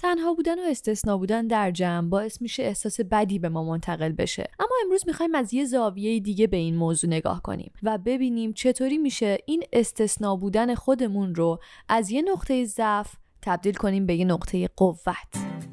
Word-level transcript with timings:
تنها 0.00 0.34
بودن 0.34 0.58
و 0.58 0.62
استثنا 0.70 1.18
بودن 1.18 1.46
در 1.46 1.70
جمع 1.70 2.08
باعث 2.08 2.42
میشه 2.42 2.62
احساس 2.62 3.00
بدی 3.00 3.38
به 3.38 3.48
ما 3.48 3.64
منتقل 3.64 4.12
بشه. 4.12 4.50
اما 4.58 4.70
امروز 4.84 5.02
می‌خوایم 5.06 5.34
از 5.34 5.54
یه 5.54 5.64
زاویه 5.64 6.20
دیگه 6.20 6.46
به 6.46 6.56
این 6.56 6.76
موضوع 6.76 7.10
نگاه 7.10 7.42
کنیم 7.42 7.72
و 7.82 7.98
ببینیم 7.98 8.52
چطوری 8.52 8.98
میشه 8.98 9.38
این 9.46 9.62
استثنا 9.72 10.36
بودن 10.36 10.74
خودمون 10.74 11.34
رو 11.34 11.58
از 11.88 12.10
یه 12.10 12.22
نقطه 12.22 12.64
ضعف 12.64 13.14
تبدیل 13.42 13.74
کنیم 13.74 14.06
به 14.06 14.14
یه 14.14 14.24
نقطه 14.24 14.68
قوت. 14.76 15.69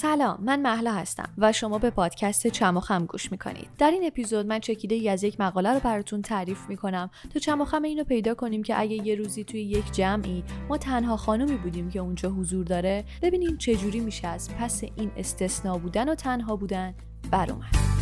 سلام 0.00 0.38
من 0.42 0.62
محلا 0.62 0.92
هستم 0.92 1.28
و 1.38 1.52
شما 1.52 1.78
به 1.78 1.90
پادکست 1.90 2.46
چم 2.46 2.76
و 2.76 2.80
خم 2.80 3.06
گوش 3.06 3.32
می‌کنید 3.32 3.68
در 3.78 3.90
این 3.90 4.06
اپیزود 4.06 4.46
من 4.46 4.58
چکیده 4.58 4.94
ای 4.94 5.08
از 5.08 5.24
یک 5.24 5.40
مقاله 5.40 5.72
رو 5.72 5.80
براتون 5.80 6.22
تعریف 6.22 6.68
می‌کنم 6.68 7.10
تا 7.34 7.40
چم 7.40 7.60
و 7.60 7.64
خم 7.64 7.82
اینو 7.82 8.04
پیدا 8.04 8.34
کنیم 8.34 8.62
که 8.62 8.80
اگه 8.80 9.06
یه 9.06 9.14
روزی 9.14 9.44
توی 9.44 9.62
یک 9.62 9.92
جمعی 9.92 10.44
ما 10.68 10.78
تنها 10.78 11.16
خانومی 11.16 11.56
بودیم 11.56 11.90
که 11.90 11.98
اونجا 11.98 12.30
حضور 12.30 12.64
داره 12.64 13.04
ببینیم 13.22 13.56
چجوری 13.56 14.00
میشه 14.00 14.28
از 14.28 14.50
پس 14.58 14.82
این 14.96 15.10
استثنا 15.16 15.78
بودن 15.78 16.08
و 16.08 16.14
تنها 16.14 16.56
بودن 16.56 16.94
بر 17.30 17.52
اومد. 17.52 17.99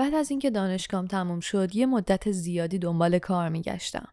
بعد 0.00 0.14
از 0.14 0.30
اینکه 0.30 0.50
دانشگاهم 0.50 1.06
تموم 1.06 1.40
شد 1.40 1.76
یه 1.76 1.86
مدت 1.86 2.30
زیادی 2.30 2.78
دنبال 2.78 3.18
کار 3.18 3.48
میگشتم. 3.48 4.08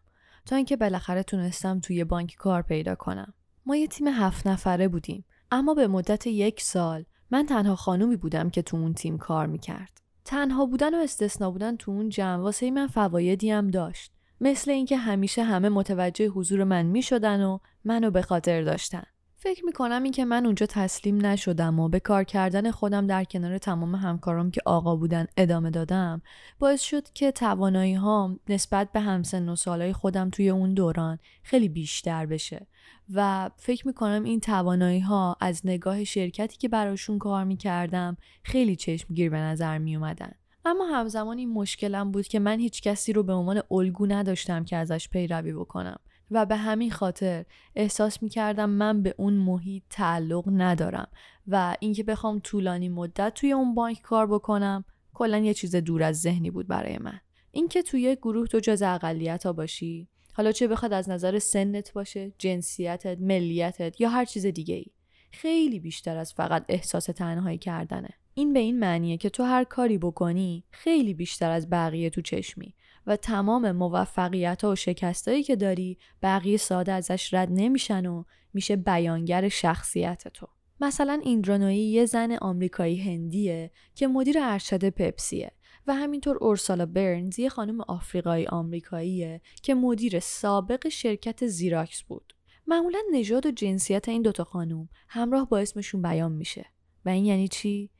تا 0.46 0.56
اینکه 0.56 0.76
بالاخره 0.76 1.22
تونستم 1.22 1.80
توی 1.80 2.04
بانک 2.04 2.34
کار 2.38 2.62
پیدا 2.62 2.94
کنم. 2.94 3.34
ما 3.66 3.76
یه 3.76 3.86
تیم 3.86 4.08
هفت 4.08 4.46
نفره 4.46 4.88
بودیم. 4.88 5.24
اما 5.50 5.74
به 5.74 5.86
مدت 5.86 6.26
یک 6.26 6.60
سال 6.60 7.04
من 7.30 7.46
تنها 7.46 7.76
خانومی 7.76 8.16
بودم 8.16 8.50
که 8.50 8.62
تو 8.62 8.76
اون 8.76 8.94
تیم 8.94 9.18
کار 9.18 9.46
می‌کرد. 9.46 10.00
تنها 10.24 10.66
بودن 10.66 10.94
و 10.94 11.02
استثنا 11.02 11.50
بودن 11.50 11.76
تو 11.76 11.90
اون 11.90 12.08
جمع 12.08 12.42
واسه 12.42 12.70
من 12.70 12.86
فوایدی 12.86 13.50
هم 13.50 13.70
داشت. 13.70 14.12
مثل 14.40 14.70
اینکه 14.70 14.96
همیشه 14.96 15.42
همه 15.42 15.68
متوجه 15.68 16.28
حضور 16.28 16.64
من 16.64 16.86
می‌شدن 16.86 17.42
و 17.42 17.58
منو 17.84 18.10
به 18.10 18.22
خاطر 18.22 18.62
داشتن. 18.62 19.04
فکر 19.40 19.64
می‌کنم 19.64 20.02
این 20.02 20.12
که 20.12 20.24
من 20.24 20.46
اونجا 20.46 20.66
تسلیم 20.66 21.26
نشدم 21.26 21.80
و 21.80 21.88
به 21.88 22.00
کار 22.00 22.24
کردن 22.24 22.70
خودم 22.70 23.06
در 23.06 23.24
کنار 23.24 23.58
تمام 23.58 23.94
همکارام 23.94 24.50
که 24.50 24.60
آقا 24.64 24.96
بودن 24.96 25.26
ادامه 25.36 25.70
دادم 25.70 26.22
باعث 26.58 26.82
شد 26.82 27.12
که 27.12 27.32
توانایی 27.32 27.94
ها 27.94 28.36
نسبت 28.48 28.92
به 28.92 29.00
همسن 29.00 29.48
و 29.48 29.56
سالهای 29.56 29.92
خودم 29.92 30.30
توی 30.30 30.50
اون 30.50 30.74
دوران 30.74 31.18
خیلی 31.42 31.68
بیشتر 31.68 32.26
بشه. 32.26 32.66
و 33.14 33.50
فکر 33.56 33.86
می‌کنم 33.86 34.24
این 34.24 34.40
توانایی 34.40 35.00
ها 35.00 35.36
از 35.40 35.60
نگاه 35.64 36.04
شرکتی 36.04 36.56
که 36.56 36.68
براشون 36.68 37.18
کار 37.18 37.44
می‌کردم 37.44 38.16
خیلی 38.42 38.76
چشمگیر 38.76 39.30
به 39.30 39.38
نظر 39.38 39.78
میومدن 39.78 40.32
اما 40.64 40.86
همزمان 40.86 41.38
این 41.38 41.52
مشکلم 41.52 42.10
بود 42.10 42.28
که 42.28 42.38
من 42.38 42.58
هیچ 42.58 42.82
کسی 42.82 43.12
رو 43.12 43.22
به 43.22 43.32
عنوان 43.32 43.62
الگو 43.70 44.06
نداشتم 44.06 44.64
که 44.64 44.76
ازش 44.76 45.08
پیروی 45.08 45.52
بکنم. 45.52 46.00
و 46.30 46.46
به 46.46 46.56
همین 46.56 46.90
خاطر 46.90 47.44
احساس 47.76 48.22
می 48.22 48.28
کردم 48.28 48.70
من 48.70 49.02
به 49.02 49.14
اون 49.16 49.34
محیط 49.34 49.82
تعلق 49.90 50.44
ندارم 50.48 51.08
و 51.48 51.76
اینکه 51.80 52.02
بخوام 52.02 52.38
طولانی 52.38 52.88
مدت 52.88 53.34
توی 53.34 53.52
اون 53.52 53.74
بانک 53.74 54.00
کار 54.00 54.26
بکنم 54.26 54.84
کلا 55.14 55.38
یه 55.38 55.54
چیز 55.54 55.76
دور 55.76 56.02
از 56.02 56.20
ذهنی 56.20 56.50
بود 56.50 56.66
برای 56.66 56.98
من. 56.98 57.20
اینکه 57.50 57.82
توی 57.82 58.16
گروه 58.16 58.46
تو 58.46 58.60
جز 58.60 58.82
اقلیت 58.82 59.46
ها 59.46 59.52
باشی 59.52 60.08
حالا 60.32 60.52
چه 60.52 60.68
بخواد 60.68 60.92
از 60.92 61.08
نظر 61.08 61.38
سنت 61.38 61.92
باشه 61.92 62.32
جنسیتت 62.38 63.18
ملیتت 63.20 64.00
یا 64.00 64.08
هر 64.08 64.24
چیز 64.24 64.46
دیگه 64.46 64.74
ای 64.74 64.86
خیلی 65.32 65.80
بیشتر 65.80 66.16
از 66.16 66.34
فقط 66.34 66.64
احساس 66.68 67.04
تنهایی 67.04 67.58
کردنه. 67.58 68.08
این 68.34 68.52
به 68.52 68.58
این 68.58 68.78
معنیه 68.78 69.16
که 69.16 69.30
تو 69.30 69.42
هر 69.42 69.64
کاری 69.64 69.98
بکنی 69.98 70.64
خیلی 70.70 71.14
بیشتر 71.14 71.50
از 71.50 71.70
بقیه 71.70 72.10
تو 72.10 72.20
چشمی. 72.20 72.74
و 73.08 73.16
تمام 73.16 73.72
موفقیت 73.72 74.64
و 74.64 74.76
شکستایی 74.76 75.42
که 75.42 75.56
داری 75.56 75.98
بقیه 76.22 76.56
ساده 76.56 76.92
ازش 76.92 77.34
رد 77.34 77.48
نمیشن 77.50 78.06
و 78.06 78.24
میشه 78.54 78.76
بیانگر 78.76 79.48
شخصیت 79.48 80.28
تو. 80.28 80.46
مثلا 80.80 81.20
ایندرانویی 81.24 81.90
یه 81.90 82.06
زن 82.06 82.32
آمریکایی 82.32 82.96
هندیه 82.96 83.70
که 83.94 84.08
مدیر 84.08 84.36
ارشد 84.40 84.88
پپسیه 84.88 85.52
و 85.86 85.94
همینطور 85.94 86.36
اورسالا 86.36 86.86
برنز 86.86 87.38
یه 87.38 87.48
خانم 87.48 87.80
آفریقایی 87.80 88.46
آمریکاییه 88.46 89.40
که 89.62 89.74
مدیر 89.74 90.20
سابق 90.20 90.88
شرکت 90.88 91.46
زیراکس 91.46 92.02
بود. 92.02 92.34
معمولا 92.66 92.98
نژاد 93.12 93.46
و 93.46 93.50
جنسیت 93.50 94.08
این 94.08 94.22
دوتا 94.22 94.44
خانم 94.44 94.88
همراه 95.08 95.48
با 95.48 95.58
اسمشون 95.58 96.02
بیان 96.02 96.32
میشه 96.32 96.66
و 97.04 97.08
این 97.08 97.24
یعنی 97.24 97.48
چی؟ 97.48 97.90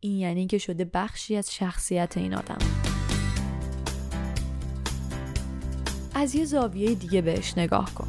این 0.00 0.18
یعنی 0.18 0.46
که 0.46 0.58
شده 0.58 0.84
بخشی 0.84 1.36
از 1.36 1.54
شخصیت 1.54 2.16
این 2.16 2.34
آدم. 2.34 2.85
از 6.18 6.34
یه 6.34 6.44
زاویه 6.44 6.94
دیگه 6.94 7.20
بهش 7.20 7.58
نگاه 7.58 7.94
کن. 7.94 8.08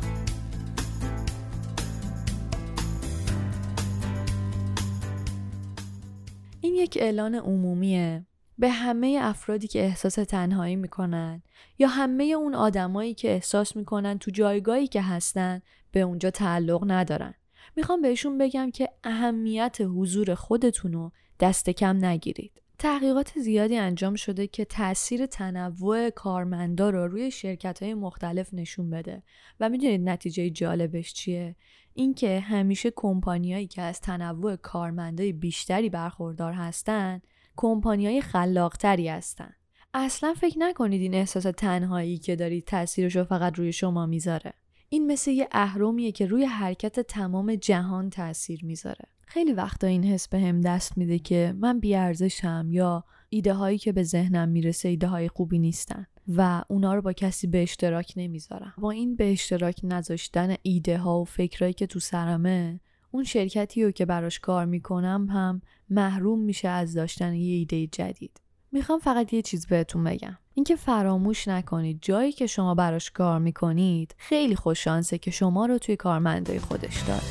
این 6.62 6.76
یک 6.76 6.98
اعلان 7.02 7.36
عمومیه. 7.36 8.26
به 8.58 8.70
همه 8.70 9.20
افرادی 9.22 9.68
که 9.68 9.80
احساس 9.84 10.14
تنهایی 10.14 10.76
می‌کنن 10.76 11.42
یا 11.80 11.88
همه 11.88 12.24
اون 12.24 12.56
آدمایی 12.56 13.14
که 13.14 13.32
احساس 13.32 13.76
می‌کنن 13.76 14.18
تو 14.18 14.32
جایگاهی 14.32 14.88
که 14.88 15.02
هستن 15.02 15.62
به 15.92 16.00
اونجا 16.00 16.32
تعلق 16.32 16.92
ندارن. 16.92 17.34
می‌خوام 17.76 18.02
بهشون 18.02 18.38
بگم 18.38 18.72
که 18.72 18.90
اهمیت 19.04 19.78
حضور 19.82 20.36
خودتون 20.36 21.12
دست 21.40 21.70
کم 21.70 22.06
نگیرید. 22.06 22.62
تحقیقات 22.80 23.40
زیادی 23.40 23.78
انجام 23.78 24.16
شده 24.16 24.48
که 24.48 24.66
تاثیر 24.66 25.26
تنوع 25.26 26.10
کارمندا 26.10 26.90
رو 26.90 27.08
روی 27.08 27.32
شرکت 27.32 27.84
های 27.84 27.94
مختلف 27.94 28.54
نشون 28.54 28.90
بده. 28.90 29.24
و 29.60 29.70
می‌دونید 29.70 30.10
نتیجه 30.10 30.50
جالبش 30.50 31.14
چیه؟ 31.14 31.56
اینکه 31.94 32.40
همیشه 32.40 32.92
کمپانیایی 32.96 33.68
که 33.68 33.82
از 33.82 34.02
تنوع 34.02 34.56
کارمندای 34.56 35.34
بیشتری 35.34 35.90
برخوردار 35.90 36.54
هستن 36.54 37.22
کمپانیای 37.56 38.22
خلاقتری 38.22 39.08
هستن. 39.08 39.54
اصلا 39.94 40.34
فکر 40.34 40.60
نکنید 40.60 41.02
این 41.02 41.14
احساس 41.14 41.44
تنهایی 41.44 42.18
که 42.18 42.36
دارید 42.36 42.66
تاثیرش 42.66 43.16
رو 43.16 43.24
فقط 43.24 43.58
روی 43.58 43.74
شما 43.74 44.06
می‌ذاره. 44.06 44.54
این 44.90 45.08
مثل 45.08 45.32
یه 45.32 45.48
اهرمیه 45.52 46.12
که 46.12 46.26
روی 46.26 46.46
حرکت 46.46 47.00
تمام 47.00 47.56
جهان 47.56 48.10
تاثیر 48.10 48.66
می‌ذاره. 48.66 49.06
خیلی 49.22 49.54
وقتا 49.54 49.88
این 49.88 50.04
حس 50.04 50.28
به 50.28 50.40
هم 50.40 50.62
دست 50.62 50.98
میده 50.98 51.20
که 51.20 51.54
من 51.58 51.80
بیارزشم 51.80 52.68
یا 52.72 53.04
ایده 53.30 53.54
هایی 53.54 53.78
که 53.78 53.92
به 53.92 54.04
ذهنم 54.04 54.50
می‌رسه 54.50 54.90
ایده 54.90 55.08
های 55.08 55.28
خوبی 55.28 55.60
نیستن 55.60 56.06
و 56.36 56.64
اونا 56.68 56.96
رو 56.96 57.02
با 57.02 57.14
کسی 57.14 57.48
به 57.48 57.64
اشتراک 57.64 58.14
نمی‌ذارم. 58.16 58.74
با 58.78 58.92
این 58.92 59.16
به 59.16 59.32
اشتراک 59.32 59.80
نذاشتن 59.84 60.56
ایده 60.62 60.98
ها 60.98 61.22
و 61.22 61.26
فکرهایی 61.26 61.74
که 61.74 61.88
تو 61.88 62.00
سرمه 62.00 62.80
اون 63.12 63.24
شرکتی 63.24 63.84
رو 63.84 63.92
که 63.92 64.06
براش 64.06 64.40
کار 64.40 64.66
می‌کنم 64.66 65.28
هم 65.30 65.62
محروم 65.90 66.40
میشه 66.40 66.68
از 66.68 66.94
داشتن 66.94 67.34
یه 67.34 67.56
ایده 67.56 67.88
جدید. 67.88 68.42
می‌خوام 68.72 69.00
فقط 69.00 69.34
یه 69.34 69.42
چیز 69.42 69.68
بهتون 69.68 70.04
بگم. 70.04 70.38
اینکه 70.54 70.76
فراموش 70.76 71.48
نکنید 71.48 72.00
جایی 72.02 72.32
که 72.32 72.48
شما 72.48 72.76
براش 72.76 73.12
کار 73.12 73.40
می‌کنید 73.40 74.16
خیلی 74.18 74.56
خوش 74.56 74.84
شانسه 74.84 75.18
که 75.18 75.32
شما 75.32 75.66
رو 75.66 75.78
توی 75.78 75.96
کارمندای 75.96 76.60
خودش 76.60 77.02
داره. 77.02 77.22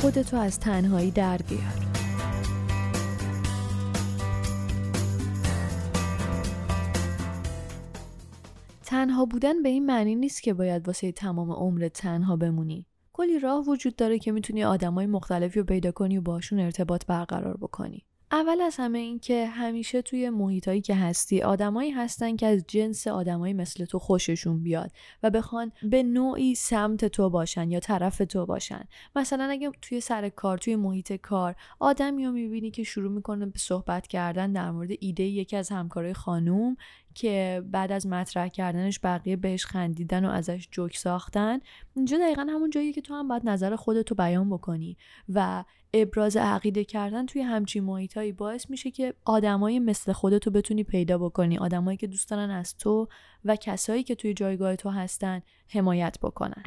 خودتو 0.00 0.36
از 0.36 0.58
تنهایی 0.60 1.10
در 1.10 1.36
بیار. 1.36 1.86
تنها 8.84 9.24
بودن 9.24 9.62
به 9.62 9.68
این 9.68 9.86
معنی 9.86 10.14
نیست 10.14 10.42
که 10.42 10.54
باید 10.54 10.86
واسه 10.86 11.12
تمام 11.12 11.52
عمر 11.52 11.88
تنها 11.88 12.36
بمونی. 12.36 12.86
کلی 13.20 13.38
راه 13.38 13.64
وجود 13.68 13.96
داره 13.96 14.18
که 14.18 14.32
می‌تونی 14.32 14.64
آدمای 14.64 15.06
مختلفی 15.06 15.58
رو 15.58 15.66
پیدا 15.66 15.92
کنی 15.92 16.18
و 16.18 16.20
باشون 16.20 16.60
ارتباط 16.60 17.06
برقرار 17.06 17.56
بکنی. 17.56 18.04
اول 18.32 18.60
از 18.60 18.76
همه 18.76 18.98
این 18.98 19.18
که 19.18 19.46
همیشه 19.46 20.02
توی 20.02 20.30
محیطایی 20.30 20.80
که 20.80 20.94
هستی 20.94 21.42
آدمایی 21.42 21.90
هستن 21.90 22.36
که 22.36 22.46
از 22.46 22.64
جنس 22.68 23.06
آدمایی 23.06 23.54
مثل 23.54 23.84
تو 23.84 23.98
خوششون 23.98 24.62
بیاد 24.62 24.92
و 25.22 25.30
بخوان 25.30 25.72
به 25.82 26.02
نوعی 26.02 26.54
سمت 26.54 27.04
تو 27.04 27.30
باشن 27.30 27.70
یا 27.70 27.80
طرف 27.80 28.18
تو 28.18 28.46
باشن. 28.46 28.84
مثلا 29.16 29.44
اگه 29.44 29.70
توی 29.82 30.00
سر 30.00 30.28
کار 30.28 30.58
توی 30.58 30.76
محیط 30.76 31.12
کار 31.12 31.54
آدمی 31.80 32.26
رو 32.26 32.32
می‌بینی 32.32 32.70
که 32.70 32.82
شروع 32.82 33.12
می‌کنه 33.12 33.46
به 33.46 33.58
صحبت 33.58 34.06
کردن 34.06 34.52
در 34.52 34.70
مورد 34.70 34.90
ایده 35.00 35.22
یکی 35.22 35.56
از 35.56 35.68
همکارای 35.68 36.14
خانوم 36.14 36.76
که 37.14 37.62
بعد 37.70 37.92
از 37.92 38.06
مطرح 38.06 38.48
کردنش 38.48 39.00
بقیه 39.02 39.36
بهش 39.36 39.66
خندیدن 39.66 40.24
و 40.24 40.28
ازش 40.28 40.68
جوک 40.70 40.96
ساختن 40.96 41.58
اینجا 41.96 42.18
دقیقا 42.18 42.46
همون 42.50 42.70
جایی 42.70 42.92
که 42.92 43.00
تو 43.00 43.14
هم 43.14 43.28
باید 43.28 43.48
نظر 43.48 43.76
خودتو 43.76 44.14
بیان 44.14 44.50
بکنی 44.50 44.96
و 45.28 45.64
ابراز 45.94 46.36
عقیده 46.36 46.84
کردن 46.84 47.26
توی 47.26 47.42
همچین 47.42 47.84
محیطایی 47.84 48.32
باعث 48.32 48.70
میشه 48.70 48.90
که 48.90 49.14
آدمایی 49.24 49.78
مثل 49.78 50.12
خودتو 50.12 50.50
بتونی 50.50 50.84
پیدا 50.84 51.18
بکنی 51.18 51.58
آدمایی 51.58 51.96
که 51.96 52.06
دوست 52.06 52.30
دارن 52.30 52.50
از 52.50 52.76
تو 52.76 53.08
و 53.44 53.56
کسایی 53.56 54.02
که 54.02 54.14
توی 54.14 54.34
جایگاه 54.34 54.76
تو 54.76 54.90
هستن 54.90 55.42
حمایت 55.68 56.18
بکنن. 56.22 56.62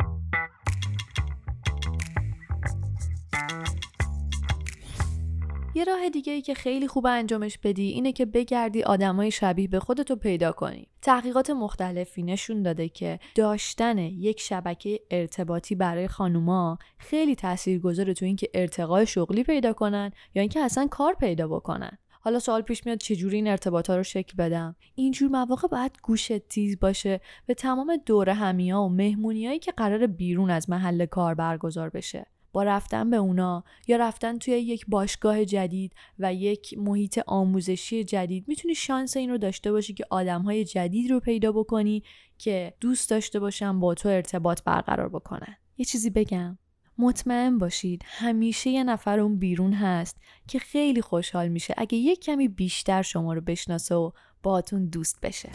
یه 5.75 5.83
راه 5.83 6.09
دیگه 6.09 6.33
ای 6.33 6.41
که 6.41 6.53
خیلی 6.53 6.87
خوب 6.87 7.05
انجامش 7.05 7.57
بدی 7.57 7.89
اینه 7.89 8.11
که 8.11 8.25
بگردی 8.25 8.83
آدمای 8.83 9.31
شبیه 9.31 9.67
به 9.67 9.79
خودتو 9.79 10.15
پیدا 10.15 10.51
کنی. 10.51 10.87
تحقیقات 11.01 11.49
مختلفی 11.49 12.23
نشون 12.23 12.63
داده 12.63 12.89
که 12.89 13.19
داشتن 13.35 13.97
یک 13.97 14.39
شبکه 14.39 14.99
ارتباطی 15.11 15.75
برای 15.75 16.07
خانوما 16.07 16.77
خیلی 16.97 17.35
تاثیرگذاره 17.35 18.13
تو 18.13 18.25
اینکه 18.25 18.49
ارتقای 18.53 19.05
شغلی 19.05 19.43
پیدا 19.43 19.73
کنن 19.73 20.11
یا 20.35 20.41
اینکه 20.41 20.59
اصلا 20.59 20.87
کار 20.87 21.13
پیدا 21.13 21.47
بکنن. 21.47 21.97
حالا 22.21 22.39
سوال 22.39 22.61
پیش 22.61 22.85
میاد 22.85 22.97
چجوری 22.97 23.35
این 23.35 23.47
ارتباط 23.47 23.89
ها 23.89 23.95
رو 23.95 24.03
شکل 24.03 24.37
بدم 24.37 24.75
اینجور 24.95 25.29
مواقع 25.29 25.67
باید 25.67 25.91
گوشت 26.03 26.37
تیز 26.37 26.79
باشه 26.79 27.21
به 27.45 27.53
تمام 27.53 27.97
دور 28.05 28.29
همیا 28.29 28.81
و 28.81 28.89
مهمونیایی 28.89 29.59
که 29.59 29.71
قرار 29.71 30.07
بیرون 30.07 30.49
از 30.49 30.69
محل 30.69 31.05
کار 31.05 31.35
برگزار 31.35 31.89
بشه 31.89 32.25
با 32.53 32.63
رفتن 32.63 33.09
به 33.09 33.17
اونا 33.17 33.63
یا 33.87 33.97
رفتن 33.97 34.37
توی 34.37 34.53
یک 34.53 34.85
باشگاه 34.87 35.45
جدید 35.45 35.93
و 36.19 36.33
یک 36.33 36.77
محیط 36.77 37.19
آموزشی 37.27 38.03
جدید 38.03 38.47
می‌تونی 38.47 38.75
شانس 38.75 39.17
این 39.17 39.29
رو 39.29 39.37
داشته 39.37 39.71
باشی 39.71 39.93
که 39.93 40.05
آدم 40.09 40.41
های 40.41 40.65
جدید 40.65 41.11
رو 41.11 41.19
پیدا 41.19 41.51
بکنی 41.51 42.03
که 42.37 42.73
دوست 42.79 43.09
داشته 43.09 43.39
باشن 43.39 43.79
با 43.79 43.93
تو 43.93 44.09
ارتباط 44.09 44.63
برقرار 44.63 45.09
بکنن. 45.09 45.55
یه 45.77 45.85
چیزی 45.85 46.09
بگم. 46.09 46.57
مطمئن 46.97 47.57
باشید 47.57 48.01
همیشه 48.05 48.69
یه 48.69 48.83
نفر 48.83 49.19
اون 49.19 49.39
بیرون 49.39 49.73
هست 49.73 50.17
که 50.47 50.59
خیلی 50.59 51.01
خوشحال 51.01 51.47
میشه 51.47 51.73
اگه 51.77 51.97
یک 51.97 52.19
کمی 52.19 52.47
بیشتر 52.47 53.01
شما 53.01 53.33
رو 53.33 53.41
بشناسه 53.41 53.95
و 53.95 54.11
باهاتون 54.43 54.85
دوست 54.85 55.21
بشه. 55.21 55.49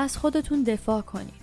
از 0.00 0.16
خودتون 0.16 0.62
دفاع 0.62 1.00
کنید 1.00 1.34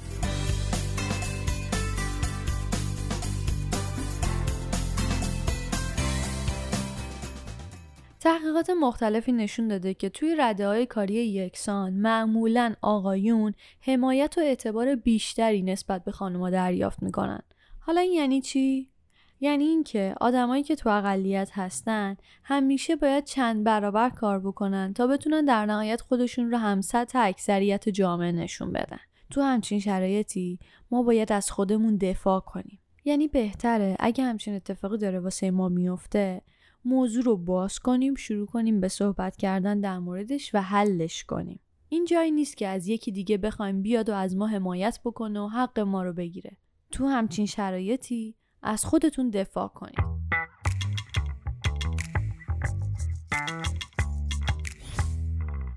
تحقیقات 8.20 8.70
مختلفی 8.70 9.32
نشون 9.32 9.68
داده 9.68 9.94
که 9.94 10.10
توی 10.10 10.36
رده 10.40 10.68
های 10.68 10.86
کاری 10.86 11.14
یکسان 11.14 11.94
معمولا 11.94 12.76
آقایون 12.82 13.54
حمایت 13.82 14.38
و 14.38 14.42
اعتبار 14.42 14.96
بیشتری 14.96 15.62
نسبت 15.62 16.04
به 16.04 16.12
خانوما 16.12 16.50
دریافت 16.50 17.04
می‌کنن. 17.04 17.42
حالا 17.80 18.02
این 18.02 18.14
یعنی 18.14 18.42
چی؟ 18.42 18.90
یعنی 19.40 19.64
اینکه 19.64 20.16
آدمایی 20.22 20.64
که 20.64 20.76
تو 20.76 20.90
اقلیت 20.90 21.50
هستن 21.54 22.18
همیشه 22.44 22.96
باید 22.96 23.24
چند 23.24 23.64
برابر 23.64 24.10
کار 24.10 24.40
بکنن 24.40 24.94
تا 24.94 25.08
بتونن 25.08 25.46
در 25.46 25.66
نهایت 25.66 26.02
خودشون 26.02 26.52
رو 26.52 26.58
هم 26.58 26.82
سطح 26.82 27.20
اکثریت 27.20 27.90
جامعه 27.90 28.32
نشون 28.32 28.72
بدن. 28.72 29.00
تو 29.30 29.42
همچین 29.42 29.80
شرایطی 29.80 30.60
ما 30.92 31.04
باید 31.04 31.32
از 31.32 31.52
خودمون 31.52 31.98
دفاع 31.98 32.40
کنیم. 32.40 32.80
یعنی 33.06 33.28
بهتره 33.28 33.96
اگه 34.00 34.24
همچین 34.24 34.56
اتفاقی 34.56 34.98
داره 34.98 35.20
واسه 35.20 35.52
ما 35.52 35.70
میفته 35.70 36.42
موضوع 36.86 37.24
رو 37.24 37.38
باز 37.38 37.80
کنیم 37.80 38.16
شروع 38.16 38.48
کنیم 38.48 38.80
به 38.80 38.88
صحبت 38.88 39.38
کردن 39.38 39.80
در 39.80 40.00
موردش 40.00 40.56
و 40.56 40.62
حلش 40.62 41.24
کنیم 41.24 41.60
این 41.90 42.06
جایی 42.06 42.32
نیست 42.32 42.58
که 42.58 42.68
از 42.68 42.88
یکی 42.88 43.12
دیگه 43.12 43.38
بخوایم 43.38 43.82
بیاد 43.82 44.10
و 44.10 44.14
از 44.14 44.36
ما 44.36 44.48
حمایت 44.48 45.00
بکنه 45.06 45.40
و 45.40 45.48
حق 45.48 45.80
ما 45.80 46.04
رو 46.04 46.14
بگیره 46.14 46.58
تو 46.92 47.06
همچین 47.06 47.46
شرایطی 47.46 48.36
از 48.68 48.86
خودتون 48.86 49.30
دفاع 49.30 49.68
کنید 49.68 50.00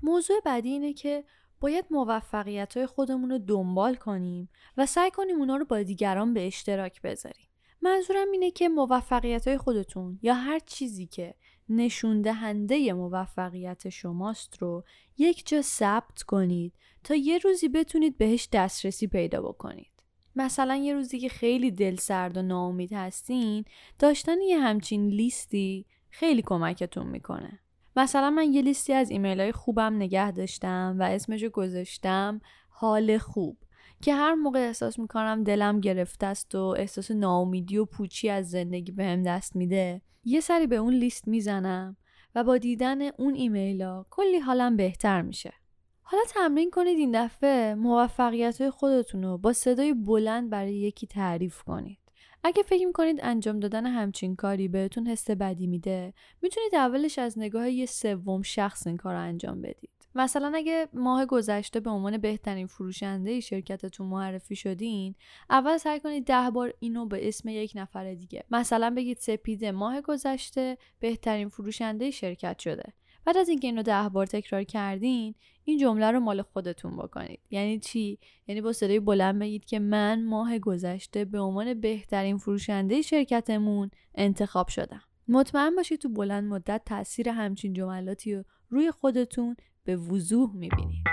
موضوع 0.03 0.41
بعدی 0.45 0.69
اینه 0.69 0.93
که 0.93 1.23
باید 1.59 1.85
موفقیت 1.91 2.77
های 2.77 2.85
خودمون 2.85 3.29
رو 3.29 3.37
دنبال 3.39 3.95
کنیم 3.95 4.49
و 4.77 4.85
سعی 4.85 5.11
کنیم 5.11 5.37
اونا 5.37 5.55
رو 5.55 5.65
با 5.65 5.83
دیگران 5.83 6.33
به 6.33 6.47
اشتراک 6.47 7.01
بذاریم 7.01 7.47
منظورم 7.81 8.31
اینه 8.31 8.51
که 8.51 8.69
موفقیت 8.69 9.47
های 9.47 9.57
خودتون 9.57 10.19
یا 10.21 10.33
هر 10.33 10.59
چیزی 10.59 11.05
که 11.05 11.35
نشون 11.69 12.21
دهنده 12.21 12.93
موفقیت 12.93 13.89
شماست 13.89 14.57
رو 14.57 14.83
یک 15.17 15.47
جا 15.47 15.61
ثبت 15.61 16.23
کنید 16.23 16.73
تا 17.03 17.15
یه 17.15 17.37
روزی 17.37 17.69
بتونید 17.69 18.17
بهش 18.17 18.49
دسترسی 18.51 19.07
پیدا 19.07 19.41
بکنید. 19.41 19.90
مثلا 20.35 20.75
یه 20.75 20.93
روزی 20.93 21.19
که 21.19 21.29
خیلی 21.29 21.71
دل 21.71 21.95
سرد 21.95 22.37
و 22.37 22.41
ناامید 22.41 22.93
هستین 22.93 23.65
داشتن 23.99 24.41
یه 24.41 24.59
همچین 24.59 25.07
لیستی 25.07 25.85
خیلی 26.09 26.41
کمکتون 26.41 27.07
می‌کنه. 27.07 27.59
مثلا 27.95 28.29
من 28.29 28.53
یه 28.53 28.61
لیستی 28.61 28.93
از 28.93 29.09
ایمیل 29.09 29.39
های 29.39 29.51
خوبم 29.51 29.95
نگه 29.95 30.31
داشتم 30.31 30.95
و 30.99 31.03
اسمشو 31.03 31.49
گذاشتم 31.49 32.41
حال 32.69 33.17
خوب 33.17 33.57
که 34.01 34.15
هر 34.15 34.33
موقع 34.33 34.59
احساس 34.59 34.99
می‌کنم 34.99 35.43
دلم 35.43 35.79
گرفته 35.79 36.25
است 36.25 36.55
و 36.55 36.75
احساس 36.77 37.11
ناامیدی 37.11 37.77
و 37.77 37.85
پوچی 37.85 38.29
از 38.29 38.49
زندگی 38.49 38.91
بهم 38.91 39.23
دست 39.23 39.55
میده 39.55 40.01
یه 40.23 40.39
سری 40.39 40.67
به 40.67 40.75
اون 40.75 40.93
لیست 40.93 41.27
می‌زنم 41.27 41.97
و 42.35 42.43
با 42.43 42.57
دیدن 42.57 43.01
اون 43.01 43.35
ایمیل 43.35 43.81
ها 43.81 44.05
کلی 44.09 44.39
حالم 44.39 44.77
بهتر 44.77 45.21
میشه 45.21 45.53
حالا 46.01 46.23
تمرین 46.29 46.69
کنید 46.71 46.97
این 46.97 47.25
دفعه 47.25 47.75
موفقیت 47.75 48.61
های 48.61 48.69
خودتون 48.69 49.23
رو 49.23 49.37
با 49.37 49.53
صدای 49.53 49.93
بلند 49.93 50.49
برای 50.49 50.73
یکی 50.73 51.07
تعریف 51.07 51.63
کنید. 51.63 51.97
اگه 52.43 52.63
فکر 52.63 52.85
می‌کنید 52.85 53.19
انجام 53.23 53.59
دادن 53.59 53.85
همچین 53.85 54.35
کاری 54.35 54.67
بهتون 54.67 55.07
حس 55.07 55.29
بدی 55.29 55.67
میده 55.67 56.13
می‌تونید 56.41 56.75
اولش 56.75 57.19
از 57.19 57.39
نگاه 57.39 57.69
یه 57.69 57.85
سوم 57.85 58.41
شخص 58.41 58.87
این 58.87 58.97
کار 58.97 59.13
رو 59.13 59.19
انجام 59.19 59.61
بدید. 59.61 59.89
مثلا 60.15 60.51
اگه 60.55 60.87
ماه 60.93 61.25
گذشته 61.25 61.79
به 61.79 61.89
عنوان 61.89 62.17
بهترین 62.17 62.67
فروشنده 62.67 63.39
شرکتتون 63.39 64.07
معرفی 64.07 64.55
شدین 64.55 65.15
اول 65.49 65.77
سعی 65.77 65.99
کنید 65.99 66.25
ده 66.25 66.49
بار 66.49 66.73
اینو 66.79 67.05
به 67.05 67.27
اسم 67.27 67.49
یک 67.49 67.71
نفر 67.75 68.13
دیگه 68.13 68.43
مثلا 68.51 68.89
بگید 68.89 69.17
سپیده 69.17 69.71
ماه 69.71 70.01
گذشته 70.01 70.77
بهترین 70.99 71.49
فروشنده 71.49 72.11
شرکت 72.11 72.59
شده. 72.59 72.93
بعد 73.25 73.37
از 73.37 73.49
اینکه 73.49 73.67
اینو 73.67 73.83
ده 73.83 74.09
بار 74.09 74.25
تکرار 74.25 74.63
کردین 74.63 75.35
این 75.63 75.77
جمله 75.77 76.11
رو 76.11 76.19
مال 76.19 76.41
خودتون 76.41 76.97
بکنید. 76.97 77.39
یعنی 77.49 77.79
چی؟ 77.79 78.19
یعنی 78.47 78.61
با 78.61 78.73
صدای 78.73 78.99
بلند 78.99 79.39
بگید 79.39 79.65
که 79.65 79.79
من 79.79 80.23
ماه 80.23 80.59
گذشته 80.59 81.25
به 81.25 81.39
عنوان 81.39 81.73
بهترین 81.73 82.37
فروشنده 82.37 83.01
شرکتمون 83.01 83.91
انتخاب 84.15 84.67
شدم. 84.67 85.01
مطمئن 85.27 85.75
باشید 85.75 85.99
تو 85.99 86.09
بلند 86.09 86.43
مدت 86.43 86.81
تاثیر 86.85 87.29
همچین 87.29 87.73
جملاتی 87.73 88.35
رو 88.35 88.43
روی 88.69 88.91
خودتون 88.91 89.55
به 89.83 89.95
وضوح 89.95 90.55
می‌بینید. 90.55 91.03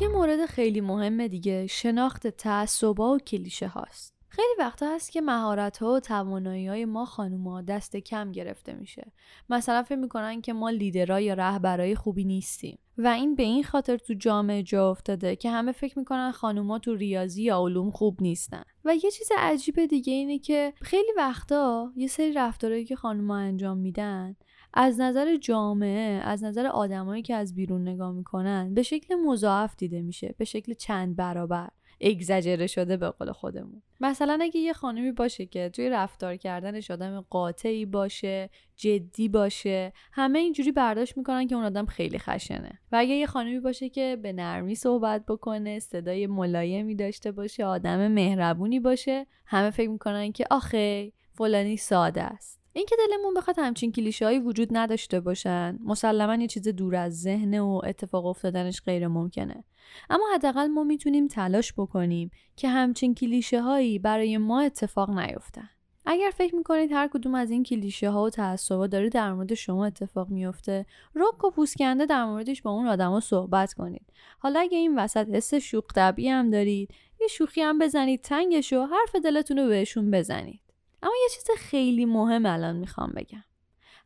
یه 0.00 0.08
مورد 0.08 0.46
خیلی 0.46 0.80
مهم 0.80 1.26
دیگه 1.26 1.66
شناخت 1.66 2.26
تعصبا 2.26 3.14
و 3.14 3.18
کلیشه 3.18 3.68
هاست. 3.68 4.15
خیلی 4.36 4.54
وقتا 4.58 4.94
هست 4.94 5.12
که 5.12 5.20
مهارت 5.20 5.78
ها 5.78 5.92
و 5.92 6.00
توانایی 6.00 6.66
های 6.66 6.84
ما 6.84 7.04
خانوما 7.04 7.62
دست 7.62 7.96
کم 7.96 8.32
گرفته 8.32 8.72
میشه. 8.72 9.12
مثلا 9.50 9.82
فکر 9.82 9.98
می‌کنن 9.98 10.40
که 10.40 10.52
ما 10.52 10.70
لیدرای 10.70 11.24
یا 11.24 11.34
رهبرای 11.34 11.94
خوبی 11.94 12.24
نیستیم. 12.24 12.78
و 12.98 13.06
این 13.06 13.34
به 13.34 13.42
این 13.42 13.64
خاطر 13.64 13.96
تو 13.96 14.14
جامعه 14.14 14.62
جا 14.62 14.90
افتاده 14.90 15.36
که 15.36 15.50
همه 15.50 15.72
فکر 15.72 15.98
می‌کنن 15.98 16.30
خانوما 16.30 16.78
تو 16.78 16.94
ریاضی 16.94 17.42
یا 17.42 17.58
علوم 17.58 17.90
خوب 17.90 18.22
نیستن. 18.22 18.62
و 18.84 18.94
یه 18.94 19.10
چیز 19.10 19.28
عجیب 19.38 19.86
دیگه 19.86 20.12
اینه 20.12 20.38
که 20.38 20.72
خیلی 20.82 21.12
وقتا 21.16 21.92
یه 21.96 22.06
سری 22.08 22.32
رفتارهایی 22.32 22.84
که 22.84 22.96
خانوما 22.96 23.36
انجام 23.36 23.78
میدن 23.78 24.36
از 24.74 25.00
نظر 25.00 25.36
جامعه 25.36 26.20
از 26.24 26.44
نظر 26.44 26.66
آدمایی 26.66 27.22
که 27.22 27.34
از 27.34 27.54
بیرون 27.54 27.88
نگاه 27.88 28.12
می‌کنن 28.12 28.74
به 28.74 28.82
شکل 28.82 29.14
مضاعف 29.14 29.76
دیده 29.76 30.02
میشه 30.02 30.34
به 30.38 30.44
شکل 30.44 30.74
چند 30.74 31.16
برابر. 31.16 31.68
اگزجره 32.00 32.66
شده 32.66 32.96
به 32.96 33.10
قول 33.10 33.32
خودمون. 33.32 33.82
مثلا 34.00 34.38
اگه 34.40 34.60
یه 34.60 34.72
خانمی 34.72 35.12
باشه 35.12 35.46
که 35.46 35.68
توی 35.68 35.90
رفتار 35.90 36.36
کردنش 36.36 36.90
آدم 36.90 37.20
قاطعی 37.30 37.86
باشه 37.86 38.50
جدی 38.76 39.28
باشه 39.28 39.92
همه 40.12 40.38
اینجوری 40.38 40.72
برداشت 40.72 41.16
می‌کنن 41.16 41.46
که 41.46 41.54
اون 41.54 41.64
آدم 41.64 41.86
خیلی 41.86 42.18
خشنه. 42.18 42.78
و 42.92 42.96
اگه 42.96 43.14
یه 43.14 43.26
خانمی 43.26 43.60
باشه 43.60 43.88
که 43.88 44.18
به 44.22 44.32
نرمی 44.32 44.74
صحبت 44.74 45.26
بکنه 45.26 45.78
صدای 45.78 46.26
ملایمی 46.26 46.94
داشته 46.94 47.32
باشه 47.32 47.64
آدم 47.64 48.08
مهربونی 48.08 48.80
باشه 48.80 49.26
همه 49.46 49.70
فکر 49.70 49.90
می‌کنن 49.90 50.32
که 50.32 50.44
آخه 50.50 51.12
فلانی 51.34 51.76
ساده 51.76 52.22
است. 52.22 52.65
اینکه 52.76 52.96
دلمون 52.98 53.34
بخواد 53.34 53.58
همچین 53.58 53.92
کلیشه 53.92 54.38
وجود 54.38 54.68
نداشته 54.72 55.20
باشن. 55.20 55.78
مسلما 55.84 56.34
یه 56.34 56.46
چیز 56.46 56.68
دور 56.68 56.96
از 56.96 57.20
ذهن 57.22 57.58
و 57.58 57.80
اتفاق 57.84 58.26
افتادنش 58.26 58.82
غیر 58.82 59.08
ممکنه. 59.08 59.64
اما 60.10 60.24
حداقل 60.34 60.66
ما 60.66 60.84
می‌تونیم 60.84 61.28
تلاش 61.28 61.72
بکنیم 61.72 62.30
که 62.56 62.68
همچین 62.68 63.14
کلیشه 63.14 63.62
هایی 63.62 63.98
برای 63.98 64.38
ما 64.38 64.60
اتفاق 64.60 65.10
نیفتن. 65.10 65.68
اگر 66.06 66.30
فکر 66.34 66.54
می‌کنید 66.54 66.92
هر 66.92 67.08
کدوم 67.08 67.34
از 67.34 67.50
این 67.50 67.62
کلیشه 67.62 68.10
ها 68.10 68.24
و 68.24 68.30
تعصبا 68.30 68.86
داره 68.86 69.08
در 69.08 69.32
مورد 69.32 69.54
شما 69.54 69.86
اتفاق 69.86 70.28
میفته 70.28 70.86
رک 71.14 71.44
و 71.44 71.50
پوسکنده 71.50 72.06
در 72.06 72.24
موردش 72.24 72.62
با 72.62 72.70
اون 72.70 72.86
آدما 72.86 73.20
صحبت 73.20 73.72
کنید. 73.72 74.06
حالا 74.38 74.60
اگه 74.60 74.78
این 74.78 74.98
وسط 74.98 75.28
حس 75.28 75.54
شوخ 75.54 75.84
طبعی 75.94 76.28
هم 76.28 76.50
دارید 76.50 76.90
یه 77.20 77.26
شوخی 77.26 77.60
هم 77.60 77.78
بزنید 77.78 78.20
تنگش 78.20 78.72
و 78.72 78.86
حرف 78.86 79.16
دلتون 79.24 79.58
رو 79.58 79.68
بهشون 79.68 80.10
بزنید. 80.10 80.60
اما 81.02 81.12
یه 81.22 81.28
چیز 81.34 81.44
خیلی 81.58 82.04
مهم 82.04 82.46
الان 82.46 82.76
می‌خوام 82.76 83.12
بگم. 83.16 83.44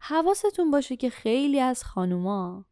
حواستون 0.00 0.70
باشه 0.70 0.96
که 0.96 1.10
خیلی 1.10 1.60
از 1.60 1.84
خانوما 1.84 2.64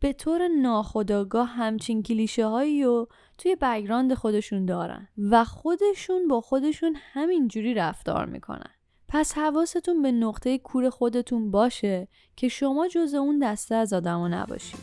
به 0.00 0.12
طور 0.12 0.48
ناخودآگاه 0.48 1.48
همچین 1.48 2.02
کلیشه 2.02 2.46
هایی 2.46 2.84
و 2.84 3.06
توی 3.38 3.56
بگراند 3.60 4.14
خودشون 4.14 4.66
دارن 4.66 5.08
و 5.30 5.44
خودشون 5.44 6.28
با 6.28 6.40
خودشون 6.40 6.96
همینجوری 7.12 7.74
رفتار 7.74 8.26
می‌کنن. 8.26 8.70
پس 9.08 9.38
حواستون 9.38 10.02
به 10.02 10.12
نقطه 10.12 10.58
کور 10.58 10.90
خودتون 10.90 11.50
باشه 11.50 12.08
که 12.36 12.48
شما 12.48 12.88
جز 12.88 13.14
اون 13.14 13.38
دسته 13.38 13.74
از 13.74 13.92
آدما 13.92 14.28
نباشید. 14.28 14.80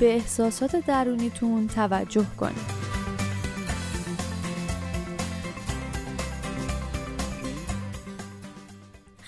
به 0.00 0.14
احساسات 0.14 0.76
درونیتون 0.86 1.68
توجه 1.68 2.26
کنید. 2.40 2.79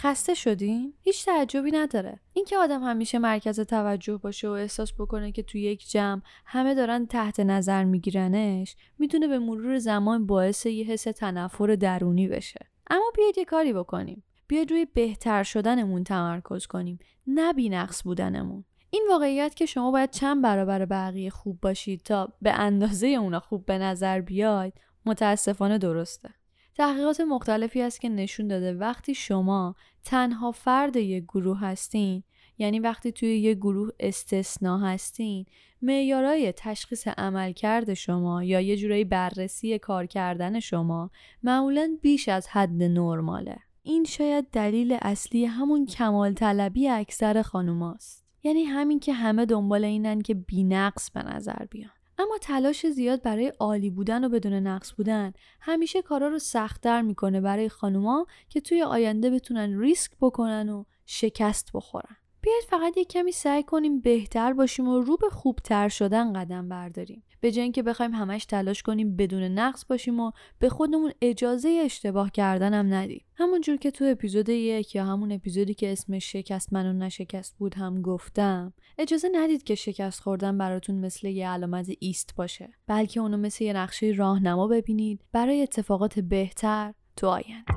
خسته 0.03 0.35
شدین؟ 0.35 0.95
هیچ 1.01 1.27
تعجبی 1.27 1.71
نداره. 1.71 2.21
اینکه 2.33 2.57
آدم 2.57 2.83
همیشه 2.83 3.19
مرکز 3.19 3.61
توجه 3.61 4.17
باشه 4.17 4.49
و 4.49 4.51
احساس 4.51 4.93
بکنه 4.93 5.33
که 5.33 5.43
توی 5.43 5.61
یک 5.61 5.91
جمع 5.91 6.21
همه 6.47 6.75
دارن 6.75 7.07
تحت 7.07 7.41
نظر 7.41 7.85
میگیرنش 7.85 8.77
می‌تونه 8.99 9.29
به 9.29 9.39
مرور 9.39 9.79
زمان 9.79 10.27
باعث 10.27 10.67
یه 10.67 10.85
حس 10.85 11.03
تنفر 11.03 11.67
درونی 11.67 12.29
بشه. 12.29 12.67
اما 12.91 13.13
بیاید 13.17 13.39
یه 13.39 13.45
کاری 13.45 13.73
بکنیم. 13.73 14.23
بیاید 14.47 14.71
روی 14.71 14.87
بهتر 14.95 15.43
شدنمون 15.43 16.05
تمرکز 16.05 16.67
کنیم 16.67 16.99
نه 17.27 17.53
بینقص 17.53 18.03
بودنمون. 18.03 18.65
این 18.91 19.07
واقعیت 19.11 19.55
که 19.55 19.67
شما 19.67 19.91
باید 19.91 20.11
چند 20.11 20.43
برابر 20.43 20.85
بقیه 20.85 21.31
خوب 21.31 21.61
باشید 21.61 22.03
تا 22.03 22.33
به 22.43 22.53
اندازه 22.53 23.07
اونا 23.07 23.41
خوب 23.41 23.67
به 23.67 23.79
نظر 23.79 24.21
بیاید 24.21 24.75
متاسفانه 25.07 25.79
درسته. 25.79 26.31
تحقیقات 26.75 27.21
مختلفی 27.21 27.81
هست 27.81 28.01
که 28.01 28.09
نشون 28.09 28.49
داده 28.49 28.75
وقتی 28.75 29.15
شما 29.15 29.75
تنها 30.05 30.53
فرد 30.53 30.97
یک 30.97 31.25
گروه 31.25 31.61
هستین 31.61 32.23
یعنی 32.59 32.81
وقتی 32.81 33.13
توی 33.13 33.29
یک 33.29 33.59
گروه 33.59 33.91
استثنا 34.01 34.79
هستین 34.79 35.47
معیارای 35.83 36.53
تشخیص 36.57 37.09
عملکرد 37.09 37.95
شما 37.95 38.45
یا 38.45 38.61
یه 38.61 38.77
جورایی 38.77 39.05
بررسی 39.05 39.79
کار 39.79 40.07
کردن 40.07 40.61
شما 40.61 41.11
معمولا 41.43 41.99
بیش 42.03 42.29
از 42.29 42.49
حد 42.49 42.83
نرماله. 42.83 43.59
این 43.83 44.05
شاید 44.05 44.51
دلیل 44.53 44.99
اصلی 45.03 45.45
همون 45.45 45.87
کمال 45.87 46.35
طلبی 46.35 46.89
اکثر 46.89 47.43
خانوماست. 47.43 48.25
یعنی 48.43 48.65
همین 48.65 49.01
که 49.01 49.13
همه 49.13 49.47
دنبال 49.47 49.85
اینن 49.85 50.21
که 50.21 50.35
بینقص 50.35 51.11
به 51.11 51.23
نظر 51.23 51.67
بیان. 51.71 51.91
اما 52.19 52.39
تلاش 52.41 52.87
زیاد 52.87 53.23
برای 53.23 53.53
عالی 53.61 53.91
بودن 53.91 54.25
و 54.25 54.29
بدون 54.29 54.53
نقص 54.53 54.93
بودن 54.93 55.33
همیشه 55.61 56.03
کارا 56.03 56.29
رو 56.29 56.39
سختتر 56.39 57.03
می‌کنه 57.03 57.41
برای 57.41 57.69
خانوما 57.69 58.27
که 58.49 58.61
توی 58.61 58.83
آینده 58.83 59.31
بتونن 59.31 59.81
ریسک 59.81 60.13
بکنن 60.21 60.69
و 60.69 60.85
شکست 61.07 61.71
بخورن. 61.75 62.17
بیاید 62.41 62.65
فقط 62.69 62.97
یک 62.97 63.09
کمی 63.09 63.33
سعی 63.33 63.63
کنیم 63.63 64.01
بهتر 64.01 64.53
باشیم 64.53 64.89
و 64.89 65.01
رو 65.01 65.17
به 65.17 65.29
خوبتر 65.31 65.89
شدن 65.89 66.33
قدم 66.33 66.69
برداریم 66.69 67.23
به 67.43 67.53
جای 67.53 67.63
اینکه 67.63 67.83
بخوایم 67.83 68.15
همش 68.15 68.45
تلاش 68.45 68.83
کنیم 68.83 69.17
بدون 69.17 69.43
نقص 69.43 69.85
باشیم 69.89 70.21
و 70.21 70.33
به 70.59 70.69
خودمون 70.69 71.13
اجازه 71.23 71.69
اشتباه 71.85 72.31
کردن 72.31 72.75
هم 72.75 72.95
ندیم 72.95 73.25
همونجور 73.35 73.77
که 73.77 73.91
تو 73.91 74.05
اپیزود 74.05 74.49
یک 74.49 74.95
یا 74.95 75.05
همون 75.05 75.33
اپیزودی 75.33 75.75
که 75.75 75.93
اسمش 75.93 76.33
شکست 76.33 76.73
منو 76.73 76.93
نشکست 76.93 77.57
بود 77.59 77.75
هم 77.75 78.03
گفتم 78.03 78.73
اجازه 78.99 79.29
ندید 79.33 79.63
که 79.63 79.75
شکست 79.75 80.21
خوردن 80.21 80.59
براتون 80.59 80.95
مثل 80.95 81.29
یه 81.29 81.49
علامت 81.49 81.91
ایست 82.01 82.35
باشه 82.37 82.69
بلکه 82.87 83.21
اونو 83.21 83.37
مثل 83.37 83.65
یه 83.65 83.73
نقشه 83.73 84.15
راهنما 84.17 84.69
ببینید 84.69 85.25
برای 85.33 85.63
اتفاقات 85.63 86.19
بهتر 86.19 86.95
تو 87.17 87.27
آینده. 87.27 87.73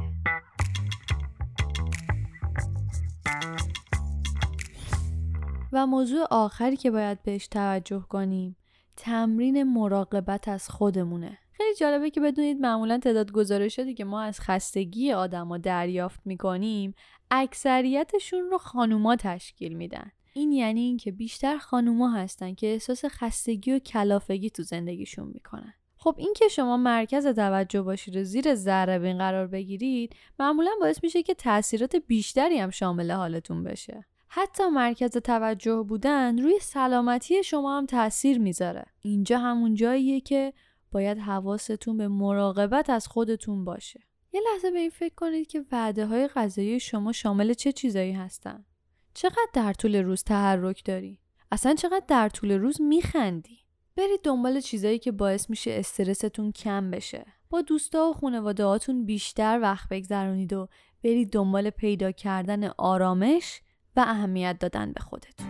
و 5.72 5.88
موضوع 5.88 6.28
آخری 6.32 6.78
که 6.78 6.92
باید 6.92 7.24
بهش 7.24 7.48
توجه 7.48 8.06
کنیم 8.10 8.56
تمرین 8.98 9.64
مراقبت 9.64 10.48
از 10.48 10.70
خودمونه. 10.70 11.38
خیلی 11.52 11.76
جالبه 11.76 12.10
که 12.10 12.22
بدونید 12.22 12.60
معمولا 12.60 12.98
تعداد 12.98 13.32
گزارشاتی 13.32 13.94
که 13.94 14.06
ما 14.06 14.22
از 14.22 14.40
خستگی 14.40 15.12
آدما 15.12 15.58
دریافت 15.58 16.20
می‌کنیم 16.26 16.94
اکثریتشون 17.32 18.50
رو 18.52 18.58
خانوما 18.58 19.16
تشکیل 19.16 19.74
میدن. 19.74 20.12
این 20.34 20.52
یعنی 20.52 20.82
اینکه 20.82 21.12
بیشتر 21.12 21.58
خانوما 21.58 22.12
هستن 22.12 22.54
که 22.54 22.68
احساس 22.68 23.06
خستگی 23.06 23.72
و 23.72 23.80
کلافگی 23.80 24.50
تو 24.50 24.64
زندگیشون 24.64 25.28
می‌کنن. 25.28 25.74
خب 25.98 26.16
این 26.18 26.34
که 26.36 26.48
شما 26.48 26.78
مرکز 26.78 27.28
توجه 27.28 27.82
باشید 27.82 28.16
و 28.16 28.24
زیر 28.24 28.56
ذره 28.56 29.14
قرار 29.14 29.48
بگیرید 29.48 30.16
معمولا 30.40 30.72
باعث 30.80 31.04
میشه 31.04 31.24
که 31.24 31.34
تاثیرات 31.34 31.96
بیشتری 31.96 32.58
هم 32.58 32.70
شامل 32.70 33.12
حالتون 33.12 33.64
بشه. 33.64 34.06
حتی 34.38 34.70
مرکز 34.70 35.18
توجه 35.18 35.84
بودن 35.84 36.42
روی 36.42 36.60
سلامتی 36.62 37.44
شما 37.44 37.78
هم 37.78 37.86
تاثیر 37.86 38.40
می‌ذاره. 38.40 38.86
اینجا 39.02 39.40
همون 39.40 39.76
جاییه 39.76 40.22
که 40.22 40.54
باید 40.92 41.18
حواستون 41.18 41.98
به 41.98 42.08
مراقبت 42.08 42.90
از 42.90 43.08
خودتون 43.08 43.66
باشه. 43.66 44.00
یه 44.34 44.42
لحظه 44.52 44.72
به 44.72 44.80
این 44.80 44.90
فکر 44.90 45.16
کنید 45.16 45.48
که 45.48 45.66
وعده 45.72 46.06
های 46.06 46.28
غذایی 46.28 46.80
شما 46.80 47.12
شامل 47.12 47.54
چه 47.54 47.72
چیزایی 47.72 48.12
هستن؟ 48.12 48.66
چقدر 49.14 49.48
در 49.54 49.74
طول 49.74 49.96
روز 49.96 50.24
تحرک 50.24 50.86
داری؟ 50.86 51.20
اصلا 51.52 51.74
چقدر 51.74 52.06
در 52.08 52.30
طول 52.30 52.52
روز 52.52 52.82
میخندی؟ 52.82 53.60
برید 53.96 54.22
دنبال 54.24 54.60
چیزایی 54.60 55.00
که 55.00 55.12
باعث 55.12 55.50
میشه 55.50 55.72
استرستون 55.72 56.52
کم 56.52 56.92
بشه. 56.92 57.26
با 57.50 57.62
دوستا 57.62 58.10
و 58.10 58.14
خانواده 58.14 58.78
بیشتر 59.06 59.60
وقت 59.62 59.90
بگذرونید 59.90 60.54
و 60.54 60.68
برید 61.04 61.32
دنبال 61.32 61.70
پیدا 61.70 62.12
کردن 62.12 62.68
آرامش 62.78 63.62
و 63.96 64.00
اهمیت 64.00 64.56
دادن 64.60 64.92
به 64.92 65.00
خودتون. 65.00 65.48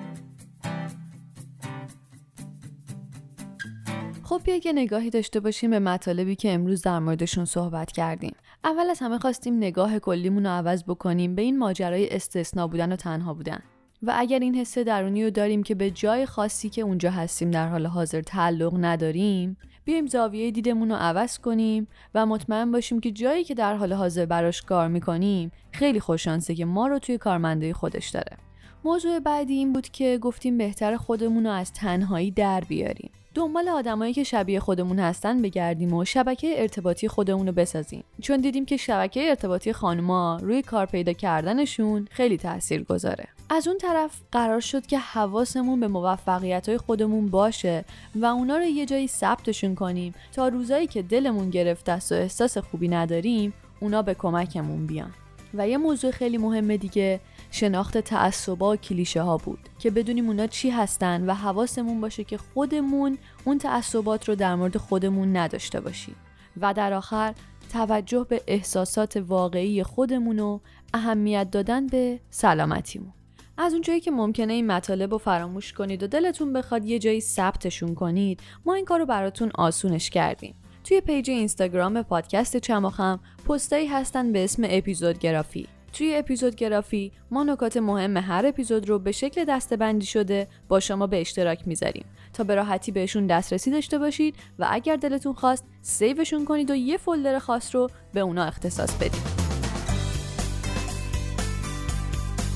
خب 4.24 4.42
بیا 4.44 4.60
که 4.60 4.74
نگاهی 4.74 5.10
داشته 5.10 5.40
باشیم 5.40 5.70
به 5.70 5.80
مطالبی 5.80 6.36
که 6.36 6.54
امروز 6.54 6.82
در 6.82 7.00
موردشون 7.00 7.46
صحبت 7.46 7.92
کردیم. 7.92 8.36
اول 8.64 8.90
از 8.90 9.00
همه 9.00 9.20
خواستیم 9.20 9.58
نگاه 9.58 10.00
کلیمون 10.00 10.46
رو 10.46 10.52
عوض 10.52 10.84
بکنیم 10.84 11.36
به 11.36 11.42
این 11.42 11.60
ماجرای 11.60 12.10
استثنا 12.10 12.68
بودن 12.68 12.92
و 12.92 12.96
تنها 12.96 13.34
بودن. 13.34 13.60
و 14.08 14.14
اگر 14.16 14.40
این 14.40 14.56
حس 14.56 14.78
درونی 14.78 15.24
رو 15.24 15.30
داریم 15.30 15.64
که 15.64 15.76
به 15.76 15.92
جای 15.92 16.26
خاصی 16.26 16.70
که 16.70 16.82
اونجا 16.82 17.12
هستیم 17.12 17.52
در 17.52 17.68
حال 17.68 17.86
حاضر 17.86 18.22
تعلق 18.22 18.74
نداریم 18.80 19.58
بیایم 19.86 20.08
زاویه 20.08 20.52
دیدمون 20.52 20.90
رو 20.90 20.96
عوض 20.96 21.38
کنیم 21.38 21.88
و 22.16 22.26
مطمئن 22.26 22.72
باشیم 22.72 23.00
که 23.00 23.12
جایی 23.12 23.44
که 23.44 23.54
در 23.54 23.76
حال 23.76 23.94
حاضر 23.94 24.26
براش 24.26 24.62
کار 24.62 24.88
می‌کنیم 24.88 25.52
خیلی 25.72 26.00
خوششانسه 26.00 26.56
که 26.56 26.66
ما 26.66 26.88
رو 26.88 27.00
توی 27.00 27.18
کارمنده 27.18 27.74
خودش 27.74 28.10
داره. 28.10 28.38
موضوع 28.84 29.20
بعدی 29.20 29.54
این 29.54 29.74
بود 29.74 29.90
که 29.90 30.18
گفتیم 30.18 30.58
بهتر 30.58 30.98
خودمون 30.98 31.46
رو 31.46 31.52
از 31.52 31.74
تنهایی 31.74 32.32
در 32.32 32.62
بیاریم. 32.62 33.12
دنبال 33.36 33.70
آدمایی 33.70 34.14
که 34.14 34.24
شبیه 34.24 34.60
خودمون 34.60 35.00
هستن 35.00 35.42
بگردیم 35.42 35.94
و 35.94 36.06
شبکه 36.06 36.62
ارتباطی 36.62 37.08
خودمون 37.08 37.48
رو 37.48 37.54
بسازیم. 37.54 38.04
چون 38.22 38.42
دیدیم 38.42 38.66
که 38.66 38.78
شبکه 38.78 39.30
ارتباطی 39.30 39.74
خانما 39.74 40.40
روی 40.42 40.62
کار 40.62 40.86
پیدا 40.86 41.14
کردنشون 41.14 42.08
خیلی 42.12 42.38
تاثیر 42.38 42.84
گذاره 42.84 43.28
از 43.50 43.68
اون 43.68 43.78
طرف 43.78 44.12
قرار 44.32 44.60
شد 44.60 44.86
که 44.86 45.00
حواسمون 45.00 45.80
به 45.80 45.88
موفقیت 45.88 46.70
های 46.70 46.78
خودمون 46.78 47.30
باشه 47.30 47.86
و 48.16 48.26
اونا 48.26 48.58
رو 48.58 48.64
یه 48.64 48.86
جایی 48.86 49.08
ثبتشون 49.08 49.76
کنیم 49.76 50.14
تا 50.32 50.48
روزایی 50.48 50.88
که 50.88 51.02
دلمون 51.02 51.50
گرفته 51.50 51.92
است 51.92 52.12
و 52.12 52.16
احساس 52.16 52.58
خوبی 52.58 52.88
نداریم 52.88 53.54
اونا 53.80 54.02
به 54.02 54.14
کمکمون 54.14 54.88
بیان. 54.88 55.14
و 55.58 55.68
یه 55.68 55.78
موضوع 55.78 56.12
خیلی 56.12 56.38
مهم 56.38 56.76
دیگه 56.76 57.20
شناخت 57.52 57.98
تعصبا 57.98 58.72
و 58.72 58.76
کلیشه 58.76 59.22
ها 59.22 59.38
بود 59.38 59.60
که 59.80 59.92
بدونیم 59.92 60.28
اونا 60.28 60.48
چی 60.48 60.70
هستن 60.70 61.30
و 61.30 61.34
حواسمون 61.34 62.02
باشه 62.02 62.24
که 62.24 62.38
خودمون 62.38 63.18
اون 63.46 63.58
تعصبات 63.58 64.30
رو 64.30 64.36
در 64.36 64.56
مورد 64.56 64.78
خودمون 64.78 65.38
نداشته 65.38 65.80
باشیم. 65.80 66.16
و 66.62 66.74
در 66.74 66.94
آخر 66.94 67.34
توجه 67.74 68.26
به 68.30 68.42
احساسات 68.48 69.18
واقعی 69.28 69.84
خودمون 69.84 70.40
و 70.40 70.60
اهمیت 70.94 71.52
دادن 71.52 71.88
به 71.88 72.20
سلامتیمون. 72.30 73.14
از 73.58 73.74
اونجایی 73.74 74.00
که 74.00 74.12
ممکنه 74.12 74.54
این 74.54 74.68
مطالب 74.68 75.12
رو 75.12 75.18
فراموش 75.18 75.74
کنید 75.74 76.04
و 76.04 76.08
دلتون 76.08 76.54
بخواد 76.54 76.86
یه 76.86 77.00
جایی 77.00 77.22
ثبتشون 77.22 77.96
کنید 77.96 78.40
ما 78.66 78.74
این 78.74 78.86
کار 78.86 79.00
رو 79.00 79.06
براتون 79.06 79.52
آسونش 79.56 80.10
کردیم. 80.10 80.56
توی 80.84 81.02
page 81.02 81.30
اینستاگرام 81.30 82.02
پادکست 82.02 82.58
چم 82.58 82.84
و 82.84 82.93
خم 82.93 83.20
پستایی 83.46 83.88
هستن 83.88 84.32
به 84.32 84.44
اسم 84.44 84.64
اپیزود 84.70 85.20
گرافی. 85.20 85.68
توی 85.94 86.16
اپیزود 86.16 86.56
گرافی 86.56 87.12
ما 87.32 87.44
نکات 87.44 87.78
مهم 87.78 88.18
هر 88.18 88.46
اپیزود 88.46 88.90
رو 88.90 89.00
به 89.00 89.12
شکل 89.12 89.46
دسته‌بندی 89.46 90.06
شده 90.06 90.48
با 90.68 90.80
شما 90.80 91.08
به 91.08 91.22
اشتراک 91.22 91.68
می‌ذاریم. 91.68 92.06
تا 92.34 92.44
به 92.44 92.56
راحتی 92.56 92.92
بهشون 92.92 93.28
دسترسی 93.28 93.72
داشته 93.72 94.00
باشید 94.00 94.36
و 94.60 94.68
اگر 94.70 94.96
دلتون 94.96 95.34
خواست 95.34 95.66
save 95.82 96.14
شون 96.14 96.46
کنید 96.46 96.72
و 96.72 96.76
یه 96.76 96.98
folder 96.98 97.40
خاص 97.40 97.76
رو 97.76 97.90
به 98.14 98.20
اونا 98.20 98.44
اختصاص 98.44 98.96
بدید. 98.96 99.45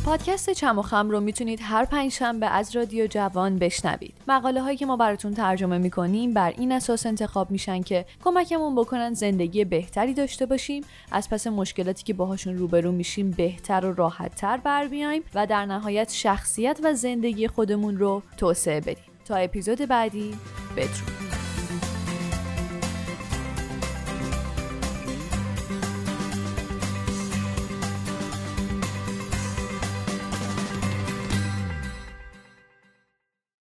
پادکست 0.10 0.50
چم 0.50 0.80
و 0.80 0.82
خم 0.82 1.10
رو 1.10 1.20
می‌تونید 1.20 1.60
هر 1.64 1.86
پنج 1.86 2.12
شنبه 2.12 2.48
از 2.48 2.76
رادیو 2.76 3.08
جوان 3.08 3.58
بشنوید. 3.58 4.14
مقاله 4.28 4.62
هایی 4.62 4.78
که 4.78 4.86
ما 4.86 4.98
براتون 4.98 5.34
ترجمه 5.34 5.78
می‌کنیم 5.78 6.34
بر 6.34 6.54
این 6.58 6.72
اساس 6.72 7.06
انتخاب 7.06 7.52
میشن 7.52 7.82
که 7.82 8.06
کمکمون 8.24 8.76
بکنن 8.76 9.14
زندگی 9.14 9.66
بهتری 9.66 10.14
داشته 10.14 10.46
باشیم، 10.46 10.84
از 11.12 11.30
پس 11.30 11.48
مشکلاتی 11.48 12.04
که 12.04 12.14
باهاشون 12.14 12.58
روبرو 12.58 12.92
میشیم 12.92 13.32
بهتر 13.32 13.86
و 13.86 13.94
راحتتر 13.94 14.58
بر 14.58 14.88
بیایم 14.88 15.24
و 15.36 15.48
در 15.48 15.66
نهایت 15.66 16.12
شخصیت 16.12 16.80
و 16.84 16.94
زندگی 16.94 17.48
خودمون 17.48 17.98
رو 17.98 18.22
توسعه 18.38 18.80
بدیم. 18.82 19.04
تا 19.26 19.36
اپیزود 19.36 19.78
بعدی 19.78 20.36
بدرود 20.78 21.29